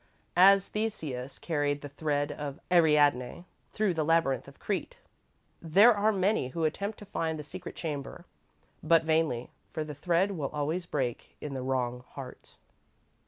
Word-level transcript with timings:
As 0.35 0.67
Theseus 0.69 1.37
carried 1.37 1.81
the 1.81 1.87
thread 1.89 2.31
of 2.31 2.59
Ariadne 2.71 3.45
through 3.71 3.93
the 3.93 4.03
labyrinth 4.03 4.47
of 4.47 4.57
Crete, 4.57 4.97
there 5.61 5.93
are 5.93 6.11
many 6.11 6.47
who 6.47 6.63
attempt 6.63 6.97
to 6.97 7.05
find 7.05 7.37
the 7.37 7.43
secret 7.43 7.75
chamber, 7.75 8.25
but 8.81 9.03
vainly, 9.03 9.51
for 9.73 9.83
the 9.83 9.93
thread 9.93 10.31
will 10.31 10.49
always 10.53 10.87
break 10.87 11.35
in 11.39 11.53
the 11.53 11.61
wrong 11.61 12.03
heart. 12.13 12.55